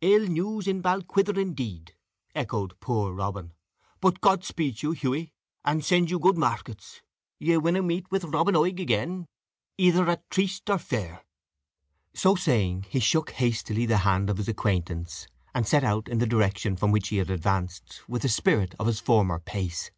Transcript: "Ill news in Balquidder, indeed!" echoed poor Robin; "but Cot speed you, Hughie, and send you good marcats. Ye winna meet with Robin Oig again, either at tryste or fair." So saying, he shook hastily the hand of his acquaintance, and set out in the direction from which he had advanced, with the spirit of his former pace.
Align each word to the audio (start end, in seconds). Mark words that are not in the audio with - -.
"Ill 0.00 0.24
news 0.26 0.66
in 0.66 0.80
Balquidder, 0.80 1.38
indeed!" 1.38 1.92
echoed 2.34 2.80
poor 2.80 3.12
Robin; 3.12 3.52
"but 4.00 4.22
Cot 4.22 4.42
speed 4.42 4.82
you, 4.82 4.92
Hughie, 4.92 5.34
and 5.62 5.84
send 5.84 6.10
you 6.10 6.18
good 6.18 6.38
marcats. 6.38 7.02
Ye 7.38 7.58
winna 7.58 7.82
meet 7.82 8.10
with 8.10 8.24
Robin 8.24 8.54
Oig 8.56 8.80
again, 8.80 9.26
either 9.76 10.08
at 10.08 10.26
tryste 10.30 10.70
or 10.70 10.78
fair." 10.78 11.26
So 12.14 12.34
saying, 12.34 12.86
he 12.88 12.98
shook 12.98 13.32
hastily 13.32 13.84
the 13.84 13.98
hand 13.98 14.30
of 14.30 14.38
his 14.38 14.48
acquaintance, 14.48 15.26
and 15.54 15.66
set 15.68 15.84
out 15.84 16.08
in 16.08 16.16
the 16.16 16.24
direction 16.26 16.76
from 16.78 16.90
which 16.90 17.08
he 17.08 17.18
had 17.18 17.28
advanced, 17.28 18.00
with 18.08 18.22
the 18.22 18.30
spirit 18.30 18.74
of 18.78 18.86
his 18.86 19.00
former 19.00 19.38
pace. 19.38 19.90